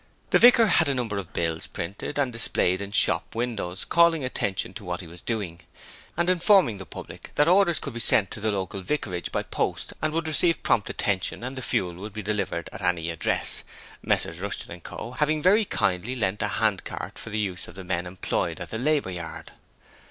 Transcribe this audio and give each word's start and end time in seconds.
The 0.31 0.39
Vicar 0.39 0.65
had 0.65 0.87
a 0.87 0.95
number 0.95 1.19
of 1.19 1.31
bills 1.31 1.67
printed 1.67 2.17
and 2.17 2.33
displayed 2.33 2.81
in 2.81 2.89
shop 2.91 3.35
windows 3.35 3.85
calling 3.85 4.23
attention 4.25 4.73
to 4.73 4.83
what 4.83 4.99
he 5.01 5.05
was 5.05 5.21
doing, 5.21 5.59
and 6.17 6.27
informing 6.27 6.79
the 6.79 6.87
public 6.87 7.29
that 7.35 7.47
orders 7.47 7.77
could 7.77 7.93
be 7.93 7.99
sent 7.99 8.31
to 8.31 8.39
the 8.39 8.65
Vicarage 8.81 9.31
by 9.31 9.43
post 9.43 9.93
and 10.01 10.11
would 10.11 10.27
receive 10.27 10.63
prompt 10.63 10.89
attention 10.89 11.43
and 11.43 11.55
the 11.55 11.61
fuel 11.61 11.93
could 12.01 12.13
be 12.13 12.23
delivered 12.23 12.67
at 12.73 12.81
any 12.81 13.11
address 13.11 13.61
Messrs 14.01 14.39
Rushton 14.41 14.81
& 14.81 14.81
Co. 14.81 15.11
having 15.19 15.43
very 15.43 15.65
kindly 15.65 16.15
lent 16.15 16.41
a 16.41 16.47
handcart 16.47 17.19
for 17.19 17.29
the 17.29 17.37
use 17.37 17.67
of 17.67 17.75
the 17.75 17.83
men 17.83 18.07
employed 18.07 18.59
at 18.59 18.71
the 18.71 18.79
Labour 18.79 19.11
Yard. 19.11 19.51